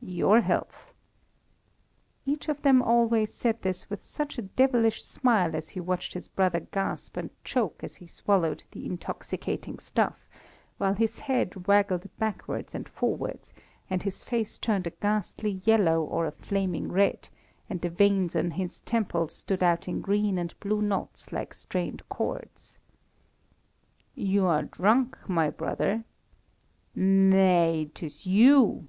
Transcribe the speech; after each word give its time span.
"Your 0.00 0.40
health!" 0.40 0.92
Each 2.26 2.48
of 2.48 2.62
them 2.62 2.82
always 2.82 3.32
said 3.32 3.62
this 3.62 3.88
with 3.88 4.02
such 4.02 4.38
a 4.38 4.42
devilish 4.42 5.04
smile 5.04 5.54
as 5.54 5.68
he 5.68 5.78
watched 5.80 6.14
his 6.14 6.26
brother 6.26 6.58
gasp 6.58 7.16
and 7.16 7.30
choke 7.44 7.84
as 7.84 7.94
he 7.94 8.08
swallowed 8.08 8.64
the 8.72 8.86
intoxicating 8.86 9.78
stuff, 9.78 10.26
while 10.78 10.94
his 10.94 11.20
head 11.20 11.68
waggled 11.68 12.10
backwards 12.18 12.74
and 12.74 12.88
forwards, 12.88 13.54
and 13.88 14.02
his 14.02 14.24
face 14.24 14.58
turned 14.58 14.88
a 14.88 14.90
ghastly 14.90 15.62
yellow 15.64 16.02
or 16.02 16.26
a 16.26 16.32
flaming 16.32 16.90
red, 16.90 17.28
and 17.70 17.80
the 17.80 17.88
veins 17.88 18.34
on 18.34 18.50
his 18.50 18.80
temples 18.80 19.32
stood 19.36 19.62
out 19.62 19.86
in 19.86 20.00
green 20.00 20.38
and 20.38 20.58
blue 20.58 20.82
knots 20.82 21.30
like 21.30 21.54
strained 21.54 22.02
cords. 22.08 22.78
"You 24.16 24.46
are 24.46 24.64
drunk, 24.64 25.16
my 25.28 25.50
brother!" 25.50 26.02
"Nay, 26.96 27.92
'tis 27.94 28.26
you." 28.26 28.88